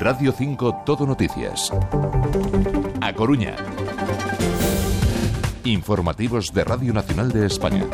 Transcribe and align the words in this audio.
Radio 0.00 0.32
5 0.32 0.84
Todo 0.86 1.04
Noticias. 1.04 1.70
A 3.02 3.12
Coruña. 3.12 3.54
Informativos 5.64 6.54
de 6.54 6.64
Radio 6.64 6.94
Nacional 6.94 7.30
de 7.30 7.44
España. 7.44 7.84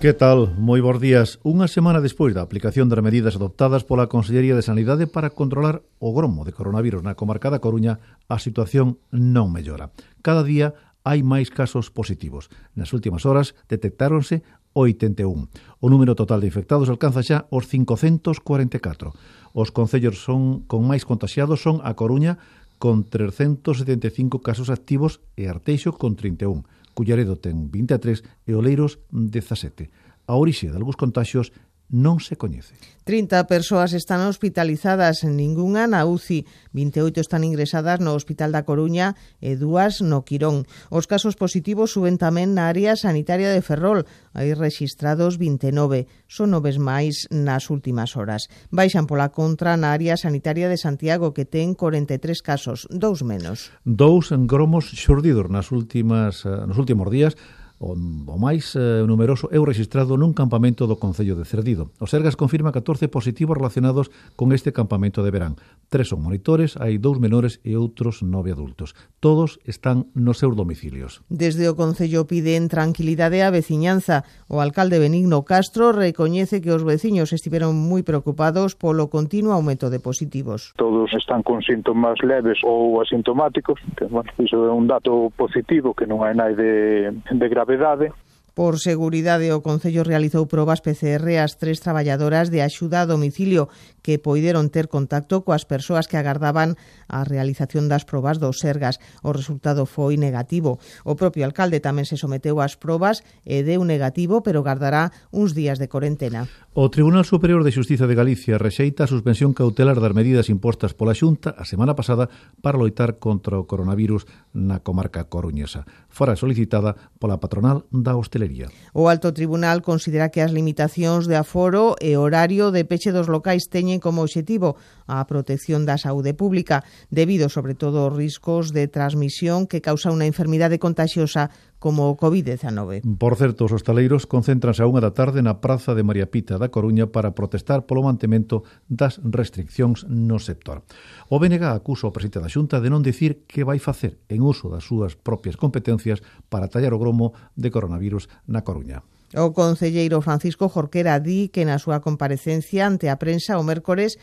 Que 0.00 0.12
tal? 0.12 0.58
Moi 0.58 0.82
bons 0.82 0.98
días. 0.98 1.38
Unha 1.46 1.70
semana 1.70 2.02
despois 2.02 2.34
da 2.34 2.42
aplicación 2.42 2.90
das 2.90 2.98
medidas 2.98 3.38
adoptadas 3.38 3.86
pola 3.86 4.10
Consellería 4.10 4.58
de 4.58 4.66
Sanidade 4.66 5.06
para 5.06 5.30
controlar 5.30 5.86
o 6.02 6.10
gromo 6.10 6.42
de 6.42 6.50
coronavirus 6.50 7.06
na 7.06 7.14
comarca 7.14 7.54
da 7.54 7.62
Coruña, 7.62 8.02
a 8.26 8.42
situación 8.42 8.98
non 9.14 9.54
mellora. 9.54 9.94
Cada 10.18 10.42
día 10.42 10.74
hai 11.06 11.22
máis 11.22 11.54
casos 11.54 11.94
positivos. 11.94 12.50
Nas 12.74 12.90
últimas 12.90 13.22
horas 13.22 13.54
detectáronse 13.70 14.42
81. 14.74 15.48
O 15.80 15.86
número 15.90 16.14
total 16.14 16.40
de 16.40 16.48
infectados 16.48 16.88
alcanza 16.88 17.22
xa 17.22 17.44
os 17.48 17.68
544. 17.68 19.12
Os 19.52 19.68
concellos 19.70 20.24
son 20.24 20.64
con 20.64 20.88
máis 20.88 21.04
contagiados 21.04 21.60
son 21.60 21.84
a 21.84 21.92
Coruña 21.92 22.40
con 22.82 23.06
375 23.06 24.42
casos 24.42 24.66
activos 24.66 25.22
e 25.38 25.46
Arteixo 25.46 25.94
con 25.94 26.18
31. 26.18 26.66
Culleredo 26.98 27.38
ten 27.38 27.70
23 27.70 28.26
e 28.48 28.52
Oleiros 28.56 28.98
17. 29.14 29.88
A 30.26 30.34
orixe 30.34 30.70
de 30.70 30.76
algúns 30.78 30.98
contaxios 30.98 31.54
non 31.92 32.22
se 32.22 32.40
coñece. 32.40 32.72
30 33.04 33.50
persoas 33.50 33.92
están 33.92 34.22
hospitalizadas, 34.22 35.26
ningunha 35.26 35.90
na 35.90 36.06
UCI, 36.06 36.46
28 36.72 37.18
están 37.20 37.42
ingresadas 37.42 37.98
no 37.98 38.14
Hospital 38.14 38.54
da 38.54 38.62
Coruña 38.62 39.18
e 39.42 39.58
dúas 39.58 40.00
no 40.00 40.22
Quirón. 40.22 40.64
Os 40.88 41.10
casos 41.10 41.34
positivos 41.34 41.90
suben 41.90 42.16
tamén 42.16 42.54
na 42.54 42.70
área 42.70 42.94
sanitaria 42.94 43.50
de 43.50 43.60
Ferrol, 43.60 44.06
hai 44.32 44.54
registrados 44.54 45.36
29, 45.36 46.06
son 46.30 46.54
noves 46.54 46.78
máis 46.78 47.26
nas 47.28 47.68
últimas 47.74 48.14
horas. 48.14 48.46
Baixan 48.70 49.10
pola 49.10 49.34
contra 49.34 49.74
na 49.74 49.90
área 49.90 50.14
sanitaria 50.14 50.70
de 50.70 50.78
Santiago, 50.78 51.34
que 51.34 51.44
ten 51.44 51.74
43 51.74 52.38
casos, 52.40 52.86
dous 52.88 53.26
menos. 53.26 53.74
Dous 53.82 54.30
gromos 54.46 54.88
xurdidos 54.94 55.50
nas 55.50 55.74
últimas, 55.74 56.46
eh, 56.46 56.54
nos 56.64 56.78
últimos 56.78 57.10
días, 57.10 57.34
O, 57.82 57.98
o 57.98 58.38
máis 58.38 58.78
eh, 58.78 59.02
numeroso 59.02 59.50
é 59.50 59.58
o 59.58 59.66
registrado 59.66 60.14
nun 60.14 60.38
campamento 60.38 60.86
do 60.86 61.02
Concello 61.02 61.34
de 61.34 61.42
Cerdido. 61.42 61.90
O 61.98 62.06
Sergas 62.06 62.38
confirma 62.38 62.70
14 62.70 63.10
positivos 63.10 63.58
relacionados 63.58 64.14
con 64.38 64.54
este 64.54 64.70
campamento 64.70 65.26
de 65.26 65.34
verán. 65.34 65.58
Tres 65.90 66.14
son 66.14 66.22
monitores, 66.22 66.78
hai 66.78 67.02
dous 67.02 67.18
menores 67.18 67.58
e 67.66 67.74
outros 67.74 68.22
nove 68.22 68.54
adultos. 68.54 68.94
Todos 69.18 69.58
están 69.66 70.06
nos 70.14 70.38
seus 70.38 70.54
domicilios. 70.54 71.26
Desde 71.26 71.66
o 71.66 71.74
Concello 71.74 72.22
piden 72.30 72.70
tranquilidade 72.70 73.42
á 73.42 73.50
veciñanza. 73.50 74.22
O 74.46 74.62
alcalde 74.62 75.02
Benigno 75.02 75.42
Castro 75.42 75.90
recoñece 75.90 76.62
que 76.62 76.70
os 76.70 76.86
veciños 76.86 77.34
estiveron 77.34 77.74
moi 77.74 78.06
preocupados 78.06 78.78
polo 78.78 79.10
continuo 79.10 79.58
aumento 79.58 79.90
de 79.90 79.98
positivos. 79.98 80.70
Todos 80.78 81.10
están 81.18 81.42
con 81.42 81.58
síntomas 81.66 82.22
leves 82.22 82.62
ou 82.62 83.02
asintomáticos, 83.02 83.82
que, 83.98 84.06
bueno, 84.06 84.30
iso 84.38 84.70
é 84.70 84.70
un 84.70 84.86
dato 84.86 85.34
positivo 85.34 85.98
que 85.98 86.06
non 86.06 86.22
hai 86.22 86.38
nai 86.38 86.54
de, 86.54 87.10
de 87.10 87.46
grave 87.50 87.71
gravidade 87.76 88.12
Por 88.52 88.76
seguridade, 88.76 89.48
o 89.48 89.64
Concello 89.64 90.04
realizou 90.04 90.44
probas 90.44 90.84
PCR 90.84 91.40
ás 91.40 91.56
tres 91.56 91.80
traballadoras 91.80 92.52
de 92.52 92.60
axuda 92.60 93.00
a 93.00 93.08
domicilio 93.08 93.72
que 94.04 94.20
poideron 94.20 94.68
ter 94.68 94.92
contacto 94.92 95.40
coas 95.40 95.64
persoas 95.64 96.04
que 96.04 96.20
agardaban 96.20 96.76
a 97.08 97.24
realización 97.24 97.88
das 97.88 98.04
probas 98.04 98.36
dos 98.36 98.60
Sergas. 98.60 99.00
O 99.24 99.32
resultado 99.32 99.88
foi 99.88 100.20
negativo. 100.20 100.76
O 101.08 101.16
propio 101.16 101.48
alcalde 101.48 101.80
tamén 101.80 102.04
se 102.04 102.20
someteu 102.20 102.60
ás 102.60 102.76
probas 102.76 103.24
e 103.48 103.64
deu 103.64 103.88
negativo, 103.88 104.44
pero 104.44 104.60
gardará 104.60 105.16
uns 105.32 105.56
días 105.56 105.80
de 105.80 105.88
corentena. 105.88 106.44
O 106.76 106.92
Tribunal 106.92 107.24
Superior 107.24 107.64
de 107.64 107.72
Xustiza 107.72 108.04
de 108.04 108.20
Galicia 108.20 108.60
rexeita 108.60 109.08
a 109.08 109.12
suspensión 109.12 109.56
cautelar 109.56 109.96
das 109.96 110.12
medidas 110.12 110.52
impostas 110.52 110.92
pola 110.92 111.16
Xunta 111.16 111.56
a 111.56 111.64
semana 111.64 111.96
pasada 111.96 112.28
para 112.60 112.76
loitar 112.76 113.16
contra 113.16 113.56
o 113.56 113.64
coronavirus 113.64 114.28
na 114.52 114.84
comarca 114.84 115.24
coruñesa. 115.32 115.88
Fora 116.12 116.36
solicitada 116.36 117.00
pola 117.16 117.40
patronal 117.40 117.88
da 117.88 118.12
hostelería 118.12 118.41
hostelería. 118.42 118.68
O 118.92 119.08
Alto 119.08 119.32
Tribunal 119.32 119.82
considera 119.82 120.28
que 120.28 120.42
as 120.42 120.52
limitacións 120.52 121.24
de 121.30 121.36
aforo 121.38 121.96
e 122.02 122.18
horario 122.18 122.70
de 122.74 122.84
peche 122.84 123.14
dos 123.14 123.30
locais 123.30 123.70
teñen 123.70 124.02
como 124.02 124.22
obxectivo 124.22 124.76
a 125.06 125.24
protección 125.24 125.86
da 125.86 125.96
saúde 125.96 126.34
pública, 126.34 126.84
debido 127.08 127.48
sobre 127.48 127.74
todo 127.74 128.04
aos 128.04 128.16
riscos 128.16 128.74
de 128.74 128.88
transmisión 128.90 129.64
que 129.70 129.80
causa 129.80 130.12
unha 130.12 130.28
enfermidade 130.28 130.82
contagiosa 130.82 131.48
como 131.82 132.06
o 132.06 132.14
COVID-19. 132.14 133.02
Por 133.18 133.34
certo, 133.34 133.66
os 133.66 133.74
hostaleiros 133.74 134.30
concentranse 134.30 134.86
a 134.86 134.88
unha 134.88 135.02
da 135.02 135.10
tarde 135.10 135.42
na 135.42 135.58
Praza 135.58 135.98
de 135.98 136.06
María 136.06 136.30
Pita 136.30 136.54
da 136.54 136.70
Coruña 136.70 137.10
para 137.10 137.34
protestar 137.34 137.90
polo 137.90 138.06
mantemento 138.06 138.62
das 138.86 139.18
restriccións 139.18 140.06
no 140.06 140.38
sector. 140.38 140.86
O 141.26 141.42
BNG 141.42 141.66
acusa 141.66 142.06
o 142.06 142.14
presidente 142.14 142.38
da 142.38 142.46
Xunta 142.46 142.78
de 142.78 142.86
non 142.86 143.02
dicir 143.02 143.42
que 143.50 143.66
vai 143.66 143.82
facer 143.82 144.22
en 144.30 144.46
uso 144.46 144.70
das 144.70 144.86
súas 144.86 145.18
propias 145.18 145.58
competencias 145.58 146.22
para 146.46 146.70
tallar 146.70 146.94
o 146.94 147.02
gromo 147.02 147.34
de 147.58 147.74
coronavirus 147.74 148.30
na 148.46 148.62
Coruña. 148.62 149.02
O 149.34 149.50
concelleiro 149.50 150.22
Francisco 150.22 150.70
Jorquera 150.70 151.18
di 151.18 151.50
que 151.50 151.66
na 151.66 151.82
súa 151.82 151.98
comparecencia 151.98 152.86
ante 152.86 153.10
a 153.10 153.18
prensa 153.18 153.58
o 153.58 153.66
mércores 153.66 154.22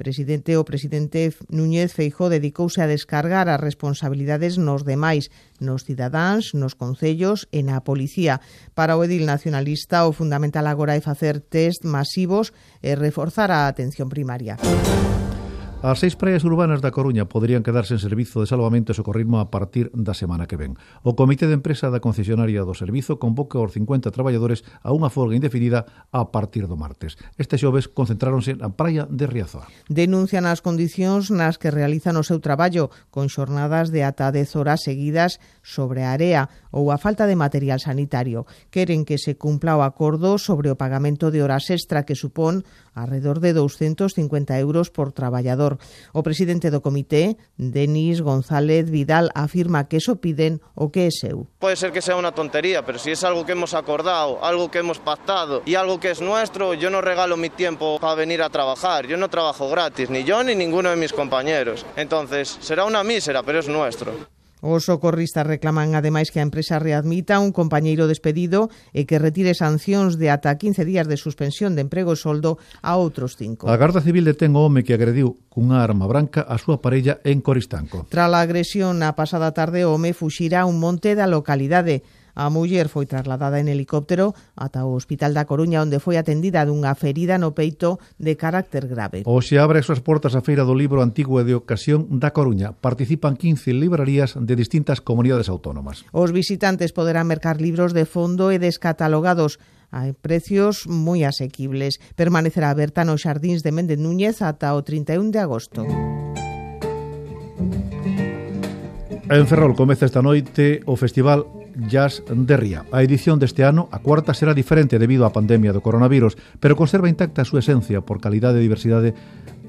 presidente 0.00 0.56
o 0.56 0.64
presidente 0.64 1.28
Núñez 1.52 1.92
Feijó 1.92 2.32
dedicouse 2.32 2.80
a 2.80 2.88
descargar 2.88 3.52
as 3.52 3.60
responsabilidades 3.60 4.56
nos 4.56 4.88
demais, 4.88 5.28
nos 5.60 5.84
cidadáns, 5.84 6.56
nos 6.56 6.72
concellos 6.72 7.44
e 7.52 7.60
na 7.60 7.84
policía. 7.84 8.40
Para 8.72 8.96
o 8.96 9.04
edil 9.04 9.28
nacionalista, 9.28 10.08
o 10.08 10.16
fundamental 10.16 10.64
agora 10.64 10.96
é 10.96 11.04
facer 11.04 11.44
test 11.44 11.84
masivos 11.84 12.56
e 12.80 12.96
reforzar 12.96 13.52
a 13.52 13.68
atención 13.68 14.08
primaria. 14.08 14.56
As 15.80 15.96
seis 15.96 16.12
praias 16.12 16.44
urbanas 16.44 16.84
da 16.84 16.92
Coruña 16.92 17.24
poderían 17.24 17.64
quedarse 17.64 17.96
en 17.96 18.04
servizo 18.04 18.44
de 18.44 18.50
salvamento 18.52 18.92
e 18.92 18.98
socorrismo 19.00 19.40
a 19.40 19.48
partir 19.48 19.88
da 19.96 20.12
semana 20.12 20.44
que 20.44 20.60
ven. 20.60 20.76
O 21.00 21.16
Comité 21.16 21.48
de 21.48 21.56
Empresa 21.56 21.88
da 21.88 22.04
Concesionaria 22.04 22.68
do 22.68 22.76
Servizo 22.76 23.16
convoca 23.16 23.56
aos 23.56 23.72
50 23.72 24.12
traballadores 24.12 24.60
a 24.84 24.92
unha 24.92 25.08
folga 25.08 25.40
indefinida 25.40 25.88
a 26.12 26.28
partir 26.28 26.68
do 26.68 26.76
martes. 26.76 27.16
Este 27.40 27.56
xoves 27.56 27.88
concentráronse 27.88 28.60
na 28.60 28.76
praia 28.76 29.08
de 29.08 29.24
Riazor. 29.24 29.72
Denuncian 29.88 30.44
as 30.44 30.60
condicións 30.60 31.32
nas 31.32 31.56
que 31.56 31.72
realizan 31.72 32.20
o 32.20 32.28
seu 32.28 32.44
traballo, 32.44 32.92
con 33.08 33.32
xornadas 33.32 33.88
de 33.88 34.04
ata 34.04 34.28
10 34.28 34.60
horas 34.60 34.84
seguidas 34.84 35.40
sobre 35.64 36.04
a 36.04 36.12
area 36.12 36.52
ou 36.76 36.92
a 36.92 37.00
falta 37.00 37.24
de 37.24 37.40
material 37.40 37.80
sanitario. 37.80 38.44
Queren 38.68 39.08
que 39.08 39.16
se 39.16 39.40
cumpla 39.40 39.80
o 39.80 39.82
acordo 39.88 40.36
sobre 40.36 40.68
o 40.68 40.76
pagamento 40.76 41.32
de 41.32 41.40
horas 41.40 41.72
extra 41.72 42.04
que 42.04 42.20
supón 42.20 42.68
alrededor 42.92 43.40
de 43.40 43.56
250 43.56 44.60
euros 44.60 44.92
por 44.92 45.16
traballador 45.16 45.69
sector. 45.70 45.78
O 46.12 46.22
presidente 46.22 46.70
do 46.70 46.80
comité, 46.80 47.36
Denis 47.56 48.20
González 48.20 48.90
Vidal, 48.90 49.30
afirma 49.34 49.86
que 49.86 49.98
eso 49.98 50.16
piden 50.16 50.60
o 50.74 50.90
que 50.90 51.06
é 51.06 51.10
seu. 51.10 51.46
Pode 51.60 51.76
ser 51.76 51.92
que 51.92 52.02
sea 52.02 52.18
unha 52.18 52.34
tontería, 52.34 52.82
pero 52.82 52.98
si 52.98 53.14
es 53.14 53.22
algo 53.22 53.46
que 53.46 53.52
hemos 53.52 53.74
acordado, 53.74 54.42
algo 54.42 54.70
que 54.70 54.82
hemos 54.82 54.98
pactado 54.98 55.62
y 55.66 55.74
algo 55.74 56.00
que 56.00 56.10
es 56.10 56.20
nuestro, 56.20 56.74
yo 56.74 56.90
no 56.90 57.00
regalo 57.00 57.36
mi 57.36 57.50
tiempo 57.50 57.98
para 58.00 58.14
venir 58.18 58.42
a 58.42 58.50
trabajar. 58.50 59.06
Yo 59.06 59.16
no 59.16 59.30
trabajo 59.30 59.68
gratis, 59.70 60.10
ni 60.10 60.24
yo 60.24 60.42
ni 60.42 60.54
ninguno 60.54 60.90
de 60.90 60.96
mis 60.96 61.12
compañeros. 61.12 61.86
Entonces, 61.96 62.58
será 62.60 62.84
una 62.84 63.04
mísera, 63.04 63.42
pero 63.42 63.60
es 63.60 63.68
nuestro. 63.68 64.39
Os 64.60 64.84
socorristas 64.88 65.48
reclaman 65.48 65.96
ademais 65.96 66.28
que 66.28 66.40
a 66.40 66.46
empresa 66.46 66.76
readmita 66.76 67.40
un 67.40 67.52
compañeiro 67.52 68.04
despedido 68.04 68.68
e 68.92 69.08
que 69.08 69.16
retire 69.16 69.56
sancións 69.56 70.20
de 70.20 70.28
ata 70.28 70.52
15 70.56 70.84
días 70.84 71.08
de 71.08 71.16
suspensión 71.16 71.72
de 71.72 71.84
emprego 71.84 72.12
e 72.12 72.20
soldo 72.20 72.60
a 72.84 73.00
outros 73.00 73.40
cinco. 73.40 73.68
A 73.72 73.80
Garda 73.80 74.04
Civil 74.04 74.28
detén 74.28 74.52
o 74.52 74.64
home 74.64 74.84
que 74.84 74.92
agrediu 74.92 75.40
cunha 75.48 75.80
arma 75.80 76.04
branca 76.04 76.44
a 76.44 76.60
súa 76.60 76.84
parella 76.84 77.24
en 77.24 77.40
Coristanco. 77.40 78.04
Tras 78.12 78.28
a 78.28 78.40
agresión 78.44 79.00
na 79.00 79.16
pasada 79.16 79.56
tarde, 79.56 79.88
o 79.88 79.96
home 79.96 80.12
fuxira 80.12 80.62
a 80.62 80.68
un 80.68 80.76
monte 80.76 81.16
da 81.16 81.24
localidade. 81.24 82.04
A 82.34 82.50
muller 82.50 82.88
foi 82.88 83.06
trasladada 83.06 83.58
en 83.58 83.68
helicóptero 83.68 84.34
ata 84.56 84.84
o 84.86 84.94
Hospital 84.94 85.34
da 85.34 85.46
Coruña 85.46 85.82
onde 85.82 85.98
foi 85.98 86.16
atendida 86.16 86.64
dunha 86.66 86.94
ferida 86.94 87.38
no 87.38 87.52
peito 87.56 87.98
de 88.20 88.36
carácter 88.38 88.86
grave. 88.86 89.22
Oxe 89.26 89.58
abre 89.58 89.80
as 89.82 89.86
súas 89.86 90.02
portas 90.02 90.34
a 90.38 90.44
Feira 90.44 90.62
do 90.62 90.76
Libro 90.76 91.02
Antigo 91.02 91.40
e 91.40 91.44
de 91.44 91.56
Ocasión 91.56 92.06
da 92.20 92.30
Coruña. 92.30 92.76
Participan 92.76 93.34
15 93.38 93.74
librarías 93.74 94.36
de 94.38 94.54
distintas 94.54 95.00
comunidades 95.00 95.48
autónomas. 95.48 96.06
Os 96.12 96.30
visitantes 96.30 96.94
poderán 96.94 97.26
mercar 97.26 97.60
libros 97.60 97.92
de 97.92 98.06
fondo 98.06 98.54
e 98.54 98.58
descatalogados 98.58 99.58
a 99.90 100.06
precios 100.14 100.86
moi 100.86 101.26
asequibles. 101.26 101.98
Permanecerá 102.14 102.70
aberta 102.70 103.02
nos 103.02 103.26
xardíns 103.26 103.66
de 103.66 103.74
Méndez 103.74 103.98
Núñez 103.98 104.38
ata 104.40 104.72
o 104.78 104.80
31 104.86 105.34
de 105.34 105.40
agosto. 105.42 105.82
En 109.30 109.46
Ferrol 109.46 109.78
comeza 109.78 110.06
esta 110.06 110.22
noite 110.22 110.82
o 110.90 110.98
Festival 110.98 111.46
Jazz 111.76 112.22
de 112.26 112.56
Ría. 112.56 112.84
A 112.92 113.02
edición 113.02 113.38
deste 113.38 113.64
ano, 113.64 113.88
a 113.92 114.00
cuarta, 114.00 114.34
será 114.34 114.54
diferente 114.54 114.98
debido 114.98 115.26
á 115.26 115.30
pandemia 115.30 115.74
do 115.74 115.84
coronavirus, 115.84 116.38
pero 116.58 116.78
conserva 116.78 117.10
intacta 117.10 117.42
a 117.42 117.48
súa 117.48 117.62
esencia 117.62 118.02
por 118.02 118.18
calidade 118.18 118.58
e 118.58 118.66
diversidade 118.66 119.14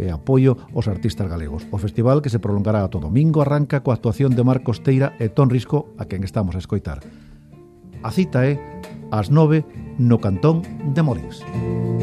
e 0.00 0.08
apoio 0.08 0.56
aos 0.72 0.88
artistas 0.88 1.28
galegos. 1.28 1.68
O 1.70 1.78
festival 1.78 2.24
que 2.24 2.32
se 2.32 2.42
prolongará 2.42 2.86
todo 2.88 3.08
domingo 3.10 3.44
arranca 3.44 3.84
coa 3.84 3.96
actuación 3.96 4.32
de 4.32 4.46
Marcos 4.46 4.80
Teira 4.80 5.16
e 5.20 5.28
Ton 5.28 5.52
Risco, 5.52 5.92
a 6.00 6.08
quen 6.08 6.24
estamos 6.24 6.56
a 6.56 6.62
escoitar. 6.62 7.04
A 8.00 8.10
cita 8.10 8.48
é 8.48 8.56
ás 9.12 9.28
9 9.28 10.00
no 10.00 10.16
Cantón 10.20 10.64
de 10.96 11.02
Morís. 11.04 11.44
Música 11.52 11.99